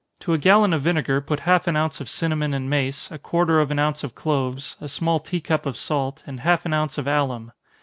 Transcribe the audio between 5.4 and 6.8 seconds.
cup of salt, and half an